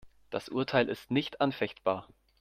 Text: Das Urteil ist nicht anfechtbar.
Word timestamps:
Das 0.31 0.49
Urteil 0.49 0.89
ist 0.89 1.11
nicht 1.11 1.41
anfechtbar. 1.41 2.07